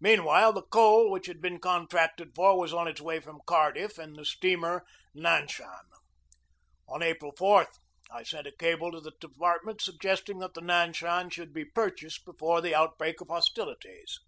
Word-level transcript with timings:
Meanwhile, 0.00 0.52
the 0.52 0.62
coal 0.62 1.10
which 1.10 1.26
had 1.26 1.40
been 1.40 1.58
contracted 1.58 2.36
for 2.36 2.56
was 2.56 2.72
on 2.72 2.86
its 2.86 3.00
way 3.00 3.18
from 3.18 3.40
Cardiff 3.48 3.98
in 3.98 4.12
the 4.12 4.24
steamer 4.24 4.84
Nan 5.12 5.48
shan. 5.48 5.86
On 6.88 7.02
April 7.02 7.32
4 7.36 7.66
I 8.12 8.22
sent 8.22 8.46
a 8.46 8.52
cable 8.56 8.92
to 8.92 9.00
the 9.00 9.10
department 9.20 9.80
suggesting 9.80 10.38
that 10.38 10.54
the 10.54 10.60
Nanshan 10.62 11.30
should 11.32 11.52
be 11.52 11.64
purchased 11.64 12.24
before 12.24 12.60
the 12.60 12.76
outbreak 12.76 13.20
of 13.20 13.26
hostilities. 13.26 14.20